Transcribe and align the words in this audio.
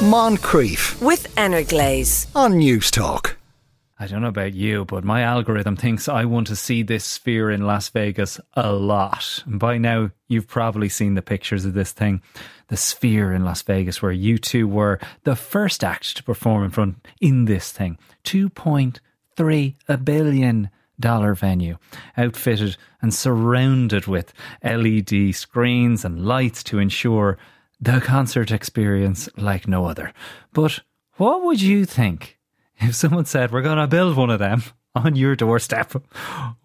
Moncrieff 0.00 0.98
with 1.02 1.34
Energlaze 1.36 2.26
on 2.34 2.54
Newstalk. 2.54 3.34
I 3.98 4.06
don't 4.06 4.22
know 4.22 4.28
about 4.28 4.54
you, 4.54 4.86
but 4.86 5.04
my 5.04 5.20
algorithm 5.20 5.76
thinks 5.76 6.08
I 6.08 6.24
want 6.24 6.46
to 6.46 6.56
see 6.56 6.82
this 6.82 7.04
sphere 7.04 7.50
in 7.50 7.66
Las 7.66 7.90
Vegas 7.90 8.40
a 8.54 8.72
lot. 8.72 9.42
And 9.44 9.60
by 9.60 9.76
now, 9.76 10.10
you've 10.26 10.48
probably 10.48 10.88
seen 10.88 11.16
the 11.16 11.22
pictures 11.22 11.66
of 11.66 11.74
this 11.74 11.92
thing, 11.92 12.22
the 12.68 12.78
sphere 12.78 13.34
in 13.34 13.44
Las 13.44 13.60
Vegas, 13.60 14.00
where 14.00 14.10
U2 14.10 14.64
were 14.64 14.98
the 15.24 15.36
first 15.36 15.84
act 15.84 16.16
to 16.16 16.22
perform 16.22 16.64
in 16.64 16.70
front 16.70 17.06
in 17.20 17.44
this 17.44 17.70
thing. 17.70 17.98
2.3 18.24 19.74
a 19.86 19.98
billion 19.98 20.70
dollar 20.98 21.34
venue, 21.34 21.76
outfitted 22.16 22.78
and 23.02 23.12
surrounded 23.12 24.06
with 24.06 24.32
LED 24.64 25.34
screens 25.34 26.06
and 26.06 26.24
lights 26.24 26.62
to 26.64 26.78
ensure 26.78 27.36
the 27.80 28.00
concert 28.00 28.50
experience 28.50 29.28
like 29.36 29.66
no 29.66 29.86
other. 29.86 30.12
But 30.52 30.80
what 31.16 31.42
would 31.44 31.60
you 31.60 31.84
think 31.84 32.38
if 32.78 32.94
someone 32.94 33.24
said, 33.24 33.50
We're 33.50 33.62
going 33.62 33.78
to 33.78 33.86
build 33.86 34.16
one 34.16 34.30
of 34.30 34.38
them 34.38 34.62
on 34.94 35.16
your 35.16 35.36
doorstep? 35.36 35.92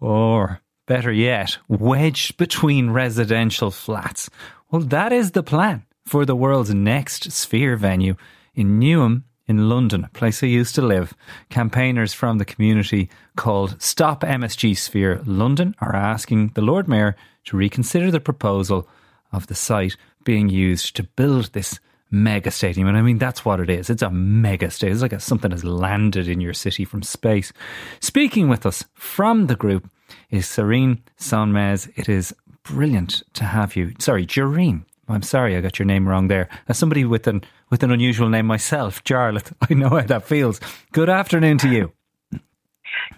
Or 0.00 0.60
better 0.86 1.12
yet, 1.12 1.58
wedged 1.68 2.36
between 2.36 2.90
residential 2.90 3.70
flats? 3.70 4.30
Well, 4.70 4.82
that 4.82 5.12
is 5.12 5.32
the 5.32 5.42
plan 5.42 5.84
for 6.04 6.24
the 6.24 6.36
world's 6.36 6.74
next 6.74 7.32
Sphere 7.32 7.76
venue 7.76 8.16
in 8.54 8.80
Newham 8.80 9.24
in 9.46 9.68
London, 9.68 10.04
a 10.04 10.08
place 10.08 10.42
I 10.42 10.46
used 10.46 10.74
to 10.74 10.82
live. 10.82 11.14
Campaigners 11.50 12.12
from 12.12 12.38
the 12.38 12.44
community 12.44 13.08
called 13.36 13.80
Stop 13.80 14.22
MSG 14.22 14.76
Sphere 14.76 15.20
London 15.24 15.74
are 15.80 15.94
asking 15.94 16.48
the 16.54 16.62
Lord 16.62 16.88
Mayor 16.88 17.16
to 17.44 17.56
reconsider 17.56 18.10
the 18.10 18.20
proposal 18.20 18.88
of 19.32 19.46
the 19.46 19.54
site 19.54 19.96
being 20.24 20.48
used 20.48 20.96
to 20.96 21.02
build 21.02 21.52
this 21.52 21.78
mega 22.10 22.50
stadium. 22.50 22.88
And 22.88 22.96
I 22.96 23.02
mean, 23.02 23.18
that's 23.18 23.44
what 23.44 23.60
it 23.60 23.70
is. 23.70 23.90
It's 23.90 24.02
a 24.02 24.10
mega 24.10 24.70
stadium. 24.70 24.94
It's 24.94 25.02
like 25.02 25.12
a, 25.12 25.20
something 25.20 25.50
has 25.50 25.64
landed 25.64 26.28
in 26.28 26.40
your 26.40 26.54
city 26.54 26.84
from 26.84 27.02
space. 27.02 27.52
Speaking 28.00 28.48
with 28.48 28.66
us 28.66 28.84
from 28.94 29.46
the 29.46 29.56
group 29.56 29.90
is 30.30 30.46
Serene 30.46 31.02
Sonmez. 31.18 31.90
It 31.96 32.08
is 32.08 32.34
brilliant 32.62 33.22
to 33.34 33.44
have 33.44 33.76
you. 33.76 33.92
Sorry, 33.98 34.26
Ceren. 34.26 34.84
I'm 35.08 35.22
sorry, 35.22 35.56
I 35.56 35.60
got 35.60 35.78
your 35.78 35.86
name 35.86 36.08
wrong 36.08 36.26
there. 36.26 36.48
As 36.68 36.78
somebody 36.78 37.04
with 37.04 37.28
an 37.28 37.44
with 37.70 37.82
an 37.82 37.92
unusual 37.92 38.28
name 38.28 38.46
myself, 38.46 39.04
Jarlath, 39.04 39.52
I 39.70 39.74
know 39.74 39.88
how 39.88 40.00
that 40.00 40.26
feels. 40.26 40.60
Good 40.92 41.08
afternoon 41.08 41.58
to 41.58 41.68
you. 41.68 41.92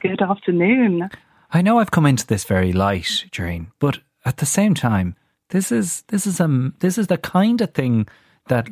Good 0.01 0.21
afternoon. 0.21 1.09
I 1.51 1.63
know 1.63 1.79
I've 1.79 1.91
come 1.91 2.05
into 2.05 2.27
this 2.27 2.45
very 2.45 2.75
light, 2.75 3.25
Ceren, 3.33 3.69
but 3.79 4.01
at 4.27 4.37
the 4.37 4.47
same 4.47 4.75
time, 4.75 5.17
this 5.51 5.73
is 5.73 6.03
this 6.09 6.27
is 6.27 6.41
a 6.41 6.73
this 6.81 6.99
is 6.99 7.07
the 7.07 7.19
kind 7.19 7.61
of 7.61 7.73
thing 7.73 8.07
that 8.49 8.69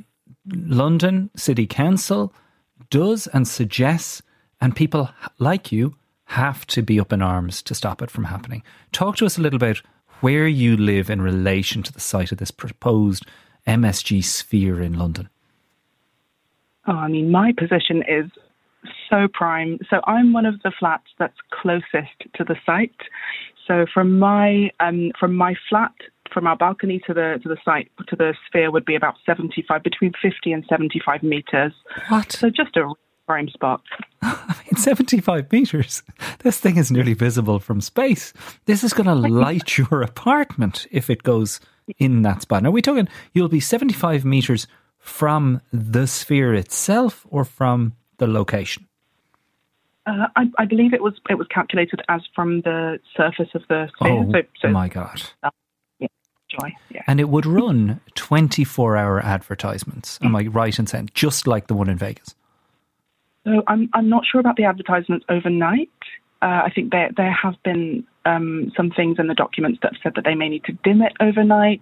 London 0.47 1.31
City 1.37 1.67
Council 1.67 2.33
does 2.91 3.27
and 3.29 3.49
suggests, 3.49 4.23
and 4.61 4.77
people 4.77 5.11
like 5.39 5.73
you 5.73 5.97
have 6.27 6.67
to 6.67 6.83
be 6.83 6.99
up 6.99 7.13
in 7.13 7.23
arms 7.23 7.63
to 7.63 7.75
stop 7.75 8.03
it 8.03 8.11
from 8.11 8.25
happening. 8.25 8.63
Talk 8.93 9.17
to 9.17 9.27
us 9.27 9.39
a 9.39 9.41
little 9.41 9.57
about 9.57 9.81
where 10.21 10.47
you 10.47 10.77
live 10.77 11.09
in 11.09 11.23
relation 11.23 11.83
to 11.83 11.93
the 11.93 12.01
site 12.01 12.33
of 12.33 12.39
this 12.39 12.51
proposed 12.51 13.25
MSG 13.67 14.25
sphere 14.25 14.81
in 14.83 14.95
London. 14.95 15.29
Oh, 16.89 16.93
I 16.93 17.09
mean, 17.09 17.31
my 17.31 17.53
position 17.57 18.03
is 18.09 18.31
so 19.11 19.29
prime. 19.33 19.79
So 19.91 20.01
I'm 20.05 20.33
one 20.33 20.47
of 20.47 20.63
the 20.63 20.73
flats 20.79 21.07
that's 21.19 21.37
closest 21.51 22.33
to 22.35 22.45
the 22.45 22.57
site. 22.65 22.95
So 23.67 23.87
from 23.93 24.19
my 24.19 24.71
um, 24.81 25.13
from 25.19 25.35
my 25.35 25.55
flat 25.69 25.93
from 26.37 26.47
our 26.47 26.57
balcony 26.57 27.01
to 27.07 27.15
the 27.15 27.41
to 27.43 27.49
the 27.49 27.57
site 27.65 27.91
to 28.09 28.15
the 28.15 28.35
sphere 28.47 28.71
would 28.71 28.85
be 28.85 28.95
about 28.95 29.15
75 29.25 29.83
between 29.83 30.13
50 30.21 30.53
and 30.53 30.67
75 30.69 31.23
meters. 31.23 31.73
What? 32.09 32.31
So 32.31 32.51
just 32.51 32.77
a 32.77 32.93
prime 33.27 33.49
spot. 33.49 33.81
I 34.23 34.55
mean 34.67 34.77
75 34.77 35.51
meters. 35.51 36.03
This 36.41 36.61
thing 36.61 36.77
is 36.77 36.91
nearly 36.91 37.15
visible 37.15 37.59
from 37.59 37.81
space. 37.81 38.35
This 38.67 38.85
is 38.85 38.93
going 38.93 39.07
to 39.07 39.15
light 39.15 39.79
your 39.79 40.03
apartment 40.03 40.87
if 40.91 41.09
it 41.09 41.23
goes 41.23 41.59
in 41.97 42.21
that 42.21 42.43
spot. 42.43 42.63
Now 42.63 42.71
we 42.71 42.83
talking 42.83 43.09
you'll 43.33 43.49
be 43.49 43.61
75 43.61 44.27
meters 44.27 44.67
from 44.99 45.63
the 45.73 46.07
sphere 46.07 46.53
itself 46.53 47.27
or 47.31 47.47
from 47.47 47.95
the 48.19 48.27
location? 48.27 48.87
Uh, 50.07 50.27
I, 50.37 50.51
I, 50.59 50.67
believe 50.67 50.93
it 50.93 51.03
was 51.03 51.15
it 51.31 51.35
was 51.35 51.47
calculated 51.49 52.03
as 52.09 52.21
from 52.35 52.61
the 52.61 53.01
surface 53.17 53.49
of 53.55 53.63
the 53.69 53.89
sphere. 53.97 54.13
Oh 54.13 54.33
so, 54.33 54.43
so, 54.61 54.69
my 54.69 54.89
god! 54.89 55.23
Joy. 56.61 56.75
Yeah. 56.91 57.03
And 57.07 57.21
it 57.21 57.29
would 57.29 57.47
run 57.47 58.01
24 58.15 58.97
hour 58.97 59.21
advertisements. 59.21 60.19
Am 60.23 60.35
I 60.35 60.43
right 60.43 60.79
in 60.79 60.87
saying 60.87 61.11
just 61.15 61.47
like 61.47 61.67
the 61.67 61.75
one 61.75 61.89
in 61.89 61.99
Vegas? 61.99 62.35
So 63.45 63.63
I'm 63.69 63.89
I'm 63.93 64.09
not 64.09 64.25
sure 64.27 64.41
about 64.41 64.57
the 64.57 64.65
advertisements 64.65 65.25
overnight. 65.29 65.91
Uh, 66.43 66.63
I 66.65 66.71
think 66.75 66.91
there 66.91 67.11
there 67.17 67.33
have 67.33 67.55
been 67.63 68.05
um, 68.25 68.73
some 68.77 68.91
things 68.91 69.19
in 69.19 69.29
the 69.29 69.35
documents 69.35 69.79
that 69.83 69.93
have 69.95 70.01
said 70.03 70.13
that 70.17 70.25
they 70.25 70.35
may 70.35 70.49
need 70.49 70.65
to 70.65 70.73
dim 70.85 71.01
it 71.01 71.13
overnight. 71.21 71.81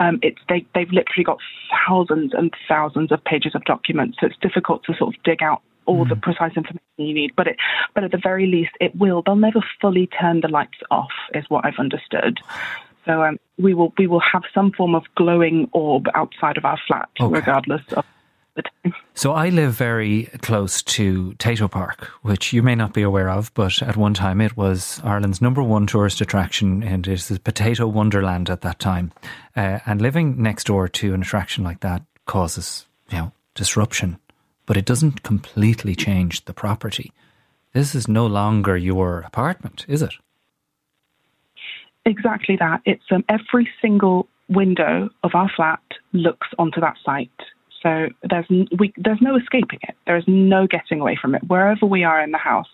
Um, 0.00 0.18
it's 0.22 0.40
they 0.48 0.66
they've 0.74 0.90
literally 0.90 1.24
got 1.24 1.38
thousands 1.86 2.32
and 2.34 2.52
thousands 2.68 3.12
of 3.12 3.22
pages 3.24 3.54
of 3.54 3.64
documents, 3.64 4.18
so 4.20 4.26
it's 4.26 4.36
difficult 4.38 4.82
to 4.84 4.94
sort 4.96 5.14
of 5.14 5.22
dig 5.22 5.42
out 5.42 5.62
all 5.86 6.04
mm. 6.04 6.08
the 6.08 6.16
precise 6.16 6.56
information 6.56 6.80
you 6.98 7.14
need. 7.14 7.32
But 7.36 7.46
it 7.46 7.56
but 7.94 8.04
at 8.04 8.10
the 8.10 8.20
very 8.20 8.46
least, 8.46 8.72
it 8.80 8.94
will. 8.96 9.22
They'll 9.24 9.36
never 9.36 9.60
fully 9.80 10.08
turn 10.08 10.40
the 10.40 10.48
lights 10.48 10.78
off, 10.90 11.12
is 11.34 11.44
what 11.48 11.64
I've 11.64 11.78
understood. 11.78 12.40
So 13.06 13.22
um, 13.22 13.38
we 13.56 13.72
will 13.72 13.92
we 13.96 14.06
will 14.06 14.22
have 14.32 14.42
some 14.52 14.72
form 14.72 14.94
of 14.94 15.04
glowing 15.14 15.68
orb 15.72 16.06
outside 16.14 16.56
of 16.58 16.64
our 16.64 16.78
flat, 16.86 17.08
okay. 17.20 17.32
regardless 17.32 17.82
of 17.96 18.04
the 18.56 18.62
time. 18.62 18.94
So 19.14 19.32
I 19.32 19.48
live 19.48 19.72
very 19.72 20.24
close 20.42 20.82
to 20.82 21.32
Tayto 21.38 21.70
Park, 21.70 22.10
which 22.22 22.52
you 22.52 22.62
may 22.62 22.74
not 22.74 22.92
be 22.92 23.02
aware 23.02 23.30
of, 23.30 23.54
but 23.54 23.80
at 23.80 23.96
one 23.96 24.12
time 24.12 24.40
it 24.40 24.56
was 24.56 25.00
Ireland's 25.04 25.40
number 25.40 25.62
one 25.62 25.86
tourist 25.86 26.20
attraction, 26.20 26.82
and 26.82 27.06
it's 27.06 27.28
the 27.28 27.38
potato 27.38 27.86
wonderland 27.86 28.50
at 28.50 28.62
that 28.62 28.80
time. 28.80 29.12
Uh, 29.56 29.78
and 29.86 30.02
living 30.02 30.42
next 30.42 30.64
door 30.64 30.88
to 30.88 31.14
an 31.14 31.22
attraction 31.22 31.62
like 31.62 31.80
that 31.80 32.02
causes 32.26 32.86
you 33.10 33.18
know 33.18 33.32
disruption, 33.54 34.18
but 34.66 34.76
it 34.76 34.84
doesn't 34.84 35.22
completely 35.22 35.94
change 35.94 36.44
the 36.44 36.54
property. 36.54 37.12
This 37.72 37.94
is 37.94 38.08
no 38.08 38.26
longer 38.26 38.76
your 38.76 39.20
apartment, 39.20 39.84
is 39.86 40.02
it? 40.02 40.14
Exactly 42.06 42.56
that. 42.56 42.80
It's 42.84 43.02
um, 43.10 43.24
every 43.28 43.68
single 43.82 44.28
window 44.48 45.10
of 45.24 45.32
our 45.34 45.50
flat 45.54 45.82
looks 46.12 46.46
onto 46.58 46.80
that 46.80 46.94
site. 47.04 47.30
So 47.82 48.08
there's 48.22 48.46
we, 48.78 48.92
there's 48.96 49.20
no 49.20 49.36
escaping 49.36 49.80
it. 49.82 49.96
There 50.06 50.16
is 50.16 50.24
no 50.26 50.66
getting 50.66 51.00
away 51.00 51.18
from 51.20 51.34
it. 51.34 51.42
Wherever 51.46 51.84
we 51.84 52.04
are 52.04 52.22
in 52.22 52.30
the 52.30 52.38
house, 52.38 52.68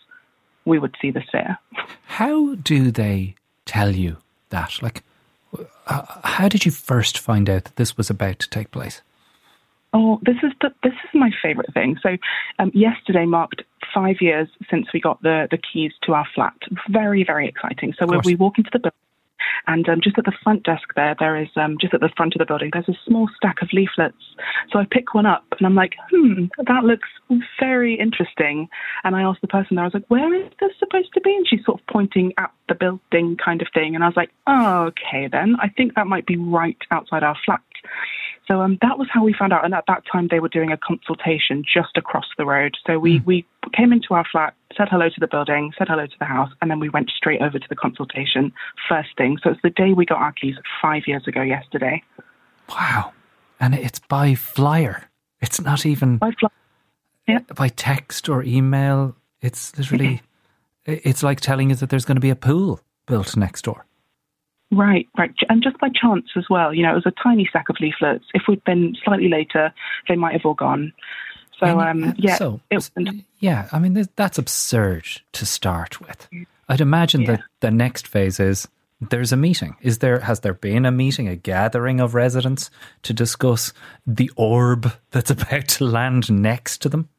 we 0.66 0.78
would 0.78 0.94
see 1.00 1.10
the 1.10 1.22
sphere. 1.26 1.58
How 2.04 2.54
do 2.56 2.90
they 2.90 3.34
tell 3.64 3.96
you 3.96 4.18
that? 4.50 4.82
Like, 4.82 5.02
uh, 5.86 6.02
how 6.24 6.48
did 6.48 6.64
you 6.64 6.70
first 6.70 7.18
find 7.18 7.48
out 7.48 7.64
that 7.64 7.76
this 7.76 7.96
was 7.96 8.10
about 8.10 8.38
to 8.40 8.50
take 8.50 8.70
place? 8.70 9.00
Oh, 9.94 10.20
this 10.22 10.36
is 10.42 10.52
the, 10.60 10.72
this 10.82 10.92
is 10.92 11.10
my 11.12 11.30
favourite 11.42 11.72
thing. 11.74 11.98
So, 12.02 12.16
um, 12.58 12.70
yesterday 12.74 13.26
marked 13.26 13.62
five 13.94 14.16
years 14.20 14.48
since 14.70 14.86
we 14.94 15.00
got 15.00 15.22
the 15.22 15.48
the 15.50 15.58
keys 15.58 15.92
to 16.02 16.12
our 16.12 16.26
flat. 16.34 16.56
Very 16.90 17.24
very 17.24 17.48
exciting. 17.48 17.94
So 17.98 18.06
we 18.24 18.34
walk 18.34 18.58
into 18.58 18.70
the 18.72 18.78
building 18.78 18.98
and 19.66 19.88
um, 19.88 20.00
just 20.02 20.18
at 20.18 20.24
the 20.24 20.32
front 20.42 20.64
desk 20.64 20.88
there, 20.96 21.14
there 21.18 21.36
is 21.40 21.48
um, 21.56 21.76
just 21.80 21.94
at 21.94 22.00
the 22.00 22.10
front 22.16 22.34
of 22.34 22.38
the 22.38 22.46
building, 22.46 22.70
there's 22.72 22.88
a 22.88 22.98
small 23.06 23.28
stack 23.36 23.62
of 23.62 23.68
leaflets. 23.72 24.16
So 24.72 24.78
I 24.78 24.86
pick 24.90 25.14
one 25.14 25.26
up 25.26 25.44
and 25.58 25.66
I'm 25.66 25.74
like, 25.74 25.94
hmm, 26.10 26.46
that 26.66 26.84
looks 26.84 27.08
very 27.60 27.98
interesting. 27.98 28.68
And 29.04 29.16
I 29.16 29.22
asked 29.22 29.40
the 29.40 29.48
person 29.48 29.76
there, 29.76 29.84
I 29.84 29.88
was 29.88 29.94
like, 29.94 30.08
where 30.08 30.34
is 30.34 30.50
this 30.60 30.72
supposed 30.78 31.12
to 31.14 31.20
be? 31.20 31.34
And 31.34 31.46
she's 31.48 31.64
sort 31.64 31.80
of 31.80 31.86
pointing 31.86 32.32
at 32.38 32.50
the 32.68 32.74
building 32.74 33.36
kind 33.42 33.62
of 33.62 33.68
thing. 33.74 33.94
And 33.94 34.04
I 34.04 34.08
was 34.08 34.16
like, 34.16 34.30
oh, 34.46 34.90
okay, 34.92 35.28
then 35.30 35.56
I 35.60 35.68
think 35.68 35.94
that 35.94 36.06
might 36.06 36.26
be 36.26 36.36
right 36.36 36.78
outside 36.90 37.22
our 37.22 37.36
flat. 37.44 37.60
So 38.48 38.60
um, 38.60 38.78
that 38.82 38.98
was 38.98 39.08
how 39.10 39.24
we 39.24 39.34
found 39.38 39.52
out. 39.52 39.64
And 39.64 39.72
at 39.72 39.84
that 39.86 40.02
time, 40.10 40.28
they 40.30 40.40
were 40.40 40.48
doing 40.48 40.72
a 40.72 40.76
consultation 40.76 41.62
just 41.62 41.96
across 41.96 42.26
the 42.36 42.44
road. 42.44 42.76
So 42.86 42.98
we, 42.98 43.20
mm. 43.20 43.26
we 43.26 43.46
came 43.76 43.92
into 43.92 44.14
our 44.14 44.24
flat, 44.30 44.54
said 44.76 44.88
hello 44.90 45.08
to 45.08 45.20
the 45.20 45.28
building, 45.28 45.72
said 45.78 45.88
hello 45.88 46.06
to 46.06 46.18
the 46.18 46.24
house, 46.24 46.50
and 46.60 46.70
then 46.70 46.80
we 46.80 46.88
went 46.88 47.10
straight 47.16 47.40
over 47.40 47.58
to 47.58 47.66
the 47.68 47.76
consultation 47.76 48.52
first 48.88 49.10
thing. 49.16 49.38
So 49.42 49.50
it's 49.50 49.62
the 49.62 49.70
day 49.70 49.92
we 49.92 50.04
got 50.04 50.18
our 50.18 50.32
keys 50.32 50.56
five 50.80 51.02
years 51.06 51.26
ago 51.28 51.42
yesterday. 51.42 52.02
Wow. 52.68 53.12
And 53.60 53.74
it's 53.74 54.00
by 54.00 54.34
flyer. 54.34 55.08
It's 55.40 55.60
not 55.60 55.86
even 55.86 56.18
by, 56.18 56.32
flyer. 56.38 56.50
Yeah. 57.28 57.38
by 57.54 57.68
text 57.68 58.28
or 58.28 58.42
email. 58.42 59.14
It's 59.40 59.76
literally, 59.78 60.22
it's 60.84 61.22
like 61.22 61.40
telling 61.40 61.70
you 61.70 61.76
that 61.76 61.90
there's 61.90 62.04
going 62.04 62.16
to 62.16 62.20
be 62.20 62.30
a 62.30 62.36
pool 62.36 62.80
built 63.06 63.36
next 63.36 63.62
door. 63.62 63.86
Right, 64.72 65.06
right. 65.18 65.34
And 65.50 65.62
just 65.62 65.78
by 65.78 65.90
chance 65.90 66.26
as 66.34 66.44
well, 66.48 66.72
you 66.72 66.82
know, 66.82 66.92
it 66.92 66.94
was 66.94 67.06
a 67.06 67.22
tiny 67.22 67.46
stack 67.48 67.68
of 67.68 67.76
leaflets. 67.78 68.24
If 68.32 68.44
we'd 68.48 68.64
been 68.64 68.96
slightly 69.04 69.28
later, 69.28 69.72
they 70.08 70.16
might 70.16 70.32
have 70.32 70.46
all 70.46 70.54
gone. 70.54 70.94
So, 71.60 71.78
um, 71.78 72.04
uh, 72.04 72.12
yeah. 72.16 72.36
So, 72.36 72.60
yeah, 73.38 73.68
I 73.70 73.78
mean, 73.78 74.06
that's 74.16 74.38
absurd 74.38 75.04
to 75.32 75.46
start 75.46 76.00
with. 76.00 76.26
I'd 76.68 76.80
imagine 76.80 77.20
yeah. 77.20 77.32
that 77.32 77.42
the 77.60 77.70
next 77.70 78.08
phase 78.08 78.40
is 78.40 78.66
there's 79.10 79.30
a 79.30 79.36
meeting. 79.36 79.76
Is 79.82 79.98
there 79.98 80.20
has 80.20 80.40
there 80.40 80.54
been 80.54 80.86
a 80.86 80.90
meeting, 80.90 81.28
a 81.28 81.36
gathering 81.36 82.00
of 82.00 82.14
residents 82.14 82.70
to 83.02 83.12
discuss 83.12 83.72
the 84.06 84.30
orb 84.36 84.92
that's 85.10 85.30
about 85.36 85.68
to 85.68 85.84
land 85.84 86.32
next 86.32 86.78
to 86.82 86.88
them? 86.88 87.10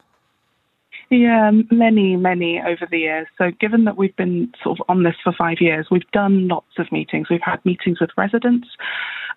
Yeah, 1.14 1.50
um, 1.50 1.68
many, 1.70 2.16
many 2.16 2.60
over 2.60 2.88
the 2.90 2.98
years. 2.98 3.28
So, 3.38 3.52
given 3.60 3.86
that 3.86 3.98
we've 3.98 4.16
been 4.16 4.52
sort 4.64 4.80
of 4.80 4.86
on 4.90 5.04
this 5.04 5.14
for 5.24 5.32
five 5.32 5.58
years, 5.62 5.86
we've 5.92 6.10
done 6.12 6.48
lots 6.48 6.80
of 6.80 6.92
meetings. 6.92 7.28
We've 7.30 7.40
had 7.40 7.64
meetings 7.64 8.00
with 8.02 8.10
residents. 8.18 8.68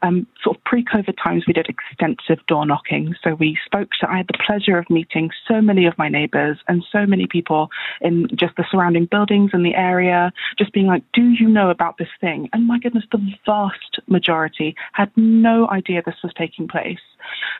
Um, 0.02 0.26
sort 0.42 0.56
of 0.56 0.64
pre-COVID 0.64 1.14
times, 1.22 1.44
we 1.46 1.52
did 1.52 1.68
extensive 1.68 2.44
door 2.46 2.66
knocking. 2.66 3.14
So 3.22 3.34
we 3.34 3.58
spoke 3.64 3.90
to. 4.00 4.10
I 4.10 4.18
had 4.18 4.28
the 4.28 4.38
pleasure 4.46 4.78
of 4.78 4.88
meeting 4.90 5.30
so 5.48 5.60
many 5.60 5.86
of 5.86 5.96
my 5.98 6.08
neighbours 6.08 6.58
and 6.68 6.84
so 6.90 7.06
many 7.06 7.26
people 7.26 7.70
in 8.00 8.28
just 8.34 8.56
the 8.56 8.64
surrounding 8.70 9.06
buildings 9.06 9.50
and 9.52 9.64
the 9.64 9.74
area, 9.74 10.32
just 10.58 10.72
being 10.72 10.86
like, 10.86 11.02
"Do 11.12 11.22
you 11.22 11.48
know 11.48 11.70
about 11.70 11.98
this 11.98 12.08
thing?" 12.20 12.48
And 12.52 12.66
my 12.66 12.78
goodness, 12.78 13.04
the 13.10 13.20
vast 13.44 14.00
majority 14.06 14.74
had 14.92 15.10
no 15.16 15.68
idea 15.68 16.02
this 16.04 16.22
was 16.22 16.32
taking 16.34 16.68
place. 16.68 17.00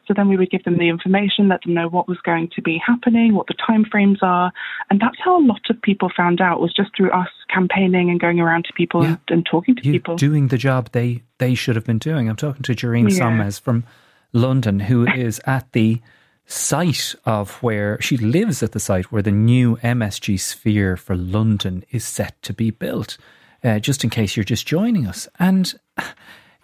So 0.06 0.14
then 0.14 0.28
we 0.28 0.36
would 0.36 0.50
give 0.50 0.64
them 0.64 0.78
the 0.78 0.88
information, 0.88 1.48
let 1.48 1.62
them 1.62 1.74
know 1.74 1.88
what 1.88 2.08
was 2.08 2.18
going 2.18 2.50
to 2.54 2.62
be 2.62 2.80
happening, 2.84 3.34
what 3.34 3.46
the 3.48 3.54
timeframes 3.54 4.22
are, 4.22 4.52
and 4.90 5.00
that's 5.00 5.18
how 5.22 5.38
a 5.38 5.44
lot 5.44 5.62
of 5.70 5.80
people 5.82 6.10
found 6.16 6.40
out 6.40 6.60
was 6.60 6.72
just 6.72 6.90
through 6.96 7.10
us 7.10 7.28
campaigning 7.52 8.10
and 8.10 8.20
going 8.20 8.40
around 8.40 8.64
to 8.66 8.72
people 8.72 9.02
yeah. 9.02 9.08
and, 9.08 9.18
and, 9.28 9.46
talking 9.46 9.74
to 9.76 9.84
you 9.84 9.92
people, 9.92 10.16
doing 10.16 10.48
the 10.48 10.58
job 10.58 10.90
they 10.92 11.22
they 11.38 11.54
should 11.54 11.76
have 11.76 11.84
been 11.84 11.98
doing. 11.98 12.28
I'm 12.28 12.36
talking 12.36 12.62
to 12.62 12.74
Ceren 12.74 13.10
yeah. 13.10 13.18
Sonmez 13.18 13.60
from 13.60 13.84
London, 14.32 14.80
who 14.80 15.06
is 15.14 15.40
at 15.46 15.72
the 15.72 16.00
site 16.46 17.14
of 17.24 17.62
where 17.62 18.00
she 18.00 18.16
lives 18.16 18.62
at 18.62 18.72
the 18.72 18.80
site 18.80 19.10
where 19.10 19.22
the 19.22 19.32
new 19.32 19.76
MSG 19.78 20.38
Sphere 20.38 20.96
for 20.96 21.16
London 21.16 21.84
is 21.90 22.04
set 22.04 22.40
to 22.42 22.52
be 22.52 22.70
built. 22.70 23.18
Uh, 23.64 23.78
just 23.80 24.04
in 24.04 24.10
case 24.10 24.36
you're 24.36 24.44
just 24.44 24.66
joining 24.66 25.06
us, 25.06 25.28
and 25.38 25.74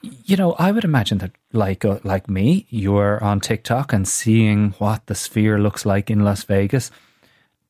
you 0.02 0.36
know, 0.36 0.52
I 0.52 0.72
would 0.72 0.84
imagine 0.84 1.18
that, 1.18 1.32
like 1.52 1.84
uh, 1.84 1.98
like 2.04 2.28
me, 2.28 2.66
you're 2.68 3.22
on 3.22 3.40
TikTok 3.40 3.92
and 3.92 4.06
seeing 4.06 4.72
what 4.72 5.06
the 5.06 5.14
sphere 5.14 5.58
looks 5.58 5.86
like 5.86 6.10
in 6.10 6.20
Las 6.20 6.44
Vegas, 6.44 6.90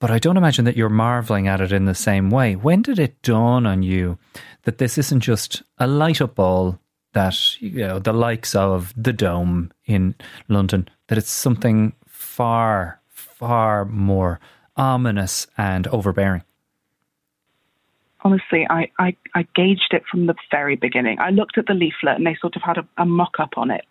but 0.01 0.11
I 0.11 0.19
don't 0.19 0.37
imagine 0.37 0.65
that 0.65 0.77
you're 0.77 0.89
marveling 0.89 1.47
at 1.47 1.61
it 1.61 1.73
in 1.73 1.85
the 1.85 1.95
same 1.95 2.31
way. 2.31 2.57
When 2.57 2.83
did 2.83 2.99
it 2.99 3.23
dawn 3.23 3.65
on 3.65 3.83
you 3.83 4.19
that 4.65 4.79
this 4.79 4.99
isn't 4.99 5.21
just 5.21 5.63
a 5.79 5.87
light 5.87 6.21
up 6.21 6.35
ball 6.35 6.79
that 7.13 7.61
you 7.61 7.87
know 7.87 7.99
the 7.99 8.13
likes 8.13 8.55
of 8.55 8.93
the 8.97 9.13
Dome 9.13 9.73
in 9.87 10.15
London, 10.49 10.89
that 11.09 11.19
it's 11.19 11.31
something 11.31 11.93
far, 12.07 13.01
far 13.09 13.85
more 13.85 14.41
ominous 14.77 15.47
and 15.57 15.87
overbearing? 15.89 16.43
honestly, 18.25 18.67
I, 18.71 18.91
I, 18.99 19.17
I, 19.35 19.47
gauged 19.55 19.93
it 19.93 20.05
from 20.11 20.27
the 20.27 20.35
very 20.51 20.77
beginning. 20.77 21.19
I 21.19 21.31
looked 21.31 21.59
at 21.59 21.67
the 21.67 21.75
leaflet 21.75 22.17
and 22.17 22.27
they 22.27 22.37
sort 22.41 22.57
of 22.57 22.63
had 22.63 22.79
a, 22.79 22.87
a 22.99 23.05
mock 23.05 23.35
up 23.39 23.57
on 23.57 23.71
it. 23.71 23.85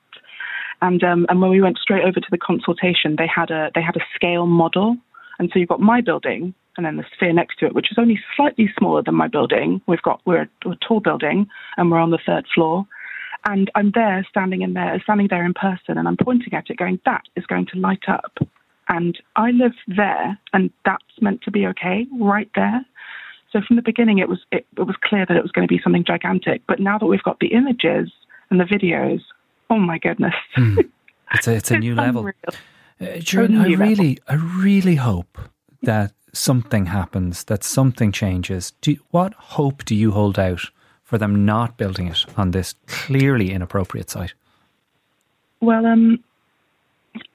And 0.81 1.03
um, 1.03 1.27
and 1.29 1.41
when 1.41 1.51
we 1.51 1.62
went 1.62 1.77
straight 1.77 2.03
over 2.03 2.19
to 2.19 2.27
the 2.31 2.38
consultation, 2.38 3.15
they 3.17 3.27
had 3.27 3.51
a 3.51 3.69
they 3.75 3.81
had 3.81 3.95
a 3.95 4.06
scale 4.15 4.47
model. 4.47 4.97
And 5.38 5.50
so 5.51 5.59
you've 5.59 5.69
got 5.69 5.79
my 5.79 6.01
building 6.01 6.53
and 6.77 6.85
then 6.85 6.97
the 6.97 7.06
sphere 7.13 7.33
next 7.33 7.59
to 7.59 7.65
it, 7.65 7.75
which 7.75 7.91
is 7.91 7.97
only 8.00 8.19
slightly 8.35 8.69
smaller 8.77 9.03
than 9.03 9.15
my 9.15 9.27
building. 9.27 9.81
We've 9.88 10.01
got 10.01 10.21
we're 10.25 10.44
a, 10.44 10.69
a 10.69 10.75
tall 10.88 11.00
building 11.00 11.47
and 11.77 11.91
we're 11.91 12.00
on 12.00 12.12
the 12.12 12.19
third 12.25 12.45
floor. 12.53 12.88
And 13.45 13.71
I'm 13.75 13.91
there 13.93 14.25
standing 14.29 14.61
in 14.61 14.73
there 14.73 14.99
standing 15.03 15.27
there 15.29 15.45
in 15.45 15.53
person 15.53 15.97
and 15.97 16.07
I'm 16.07 16.17
pointing 16.17 16.53
at 16.53 16.69
it 16.69 16.77
going, 16.77 16.99
That 17.05 17.23
is 17.35 17.45
going 17.45 17.67
to 17.73 17.79
light 17.79 18.03
up. 18.07 18.38
And 18.89 19.17
I 19.35 19.51
live 19.51 19.73
there 19.88 20.38
and 20.53 20.69
that's 20.85 21.03
meant 21.21 21.41
to 21.43 21.51
be 21.51 21.65
okay, 21.67 22.07
right 22.19 22.49
there. 22.55 22.85
So 23.51 23.59
from 23.67 23.75
the 23.75 23.81
beginning, 23.81 24.19
it 24.19 24.29
was 24.29 24.39
it, 24.51 24.65
it 24.77 24.83
was 24.83 24.95
clear 25.03 25.25
that 25.25 25.35
it 25.35 25.41
was 25.41 25.51
going 25.51 25.67
to 25.67 25.73
be 25.73 25.81
something 25.83 26.05
gigantic. 26.05 26.61
But 26.67 26.79
now 26.79 26.97
that 26.97 27.05
we've 27.05 27.23
got 27.23 27.39
the 27.39 27.47
images 27.47 28.11
and 28.49 28.59
the 28.59 28.63
videos, 28.63 29.21
oh 29.69 29.79
my 29.79 29.97
goodness, 29.97 30.35
mm. 30.57 30.77
it's 31.33 31.47
a 31.47 31.55
it's 31.55 31.71
a 31.71 31.79
new 31.79 31.95
level. 31.95 32.27
Uh, 32.27 33.05
I 33.29 33.65
really 33.73 34.19
I 34.27 34.35
really 34.35 34.95
hope 34.95 35.38
that 35.81 36.13
something 36.33 36.85
happens, 36.88 37.45
that 37.45 37.63
something 37.63 38.11
changes. 38.11 38.71
Do, 38.81 38.95
what 39.09 39.33
hope 39.33 39.83
do 39.83 39.95
you 39.95 40.11
hold 40.11 40.39
out 40.39 40.69
for 41.12 41.18
them 41.18 41.44
not 41.44 41.75
building 41.75 42.08
it 42.08 42.25
on 42.38 42.52
this 42.52 42.74
clearly 42.88 43.52
inappropriate 43.52 44.10
site? 44.10 44.34
Well, 45.60 45.86
um, 45.86 46.24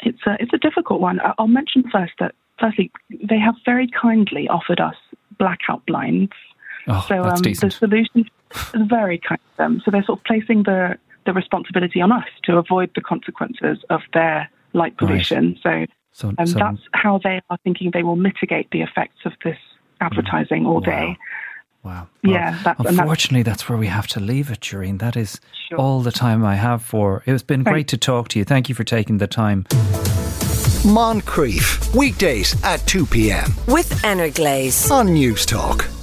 it's 0.01 0.27
a 0.27 0.39
it's 0.41 0.55
a 0.55 0.59
difficult 0.59 1.03
one. 1.03 1.21
I'll 1.39 1.47
mention 1.47 1.85
first 1.93 2.15
that 2.19 2.35
firstly 2.59 2.91
they 3.11 3.39
have 3.39 3.55
very 3.67 3.87
kindly 3.89 4.49
offered 4.49 4.81
us 4.81 4.97
blackout 5.39 5.85
blinds. 5.85 6.33
Oh, 6.89 7.05
so 7.07 7.23
um, 7.23 7.43
the 7.43 7.71
solution 7.71 8.25
is 8.55 8.89
very 8.89 9.19
kind 9.19 9.41
of 9.51 9.57
them. 9.59 9.83
So 9.85 9.91
they're 9.91 10.05
sort 10.05 10.21
of 10.21 10.25
placing 10.25 10.63
the 10.63 10.97
the 11.27 11.35
responsibility 11.35 12.01
on 12.01 12.13
us 12.13 12.25
to 12.45 12.57
avoid 12.57 12.91
the 12.95 13.03
consequences 13.03 13.85
of 13.91 14.01
their 14.15 14.49
light 14.73 14.97
pollution. 14.97 15.59
Right. 15.67 15.91
So, 16.13 16.29
so, 16.29 16.35
um, 16.39 16.47
so, 16.47 16.59
that's 16.59 16.81
how 16.95 17.21
they 17.23 17.43
are 17.51 17.59
thinking 17.63 17.91
they 17.93 18.05
will 18.05 18.17
mitigate 18.17 18.71
the 18.71 18.81
effects 18.81 19.27
of 19.27 19.33
this 19.45 19.59
advertising 20.01 20.65
all 20.65 20.81
wow. 20.81 20.81
day. 20.81 21.19
Wow. 21.87 22.09
Well, 22.25 22.33
yeah. 22.33 22.59
That's, 22.65 22.81
unfortunately, 22.81 23.45
that's, 23.45 23.63
that's, 23.63 23.69
where 23.69 23.79
we 23.79 23.87
have 23.87 24.09
to 24.09 24.19
leave 24.19 24.51
it, 24.51 24.59
Ceren. 24.59 24.99
That 24.99 25.17
is 25.17 25.41
sure. 25.69 25.79
all 25.79 26.01
the 26.01 26.11
time 26.11 26.45
I 26.45 26.57
have 26.57 26.83
for. 26.83 27.23
It's 27.27 27.45
been 27.45 27.63
Thanks. 27.63 27.75
great 27.75 27.89
to 27.89 27.97
talk 27.97 28.27
to 28.31 28.41
you. 28.41 28.45
Thank 28.45 28.69
you 28.69 28.75
for 28.75 28.83
taking 28.83 29.19
the 29.19 29.29
time. 29.29 29.63
Moncrieff, 30.83 31.95
weekdays 31.95 32.61
at 32.65 32.85
2 32.89 33.07
p.m. 33.07 33.55
With 33.69 34.05
Energlaze 34.05 34.91
on 34.91 35.07
Newstalk. 35.09 35.96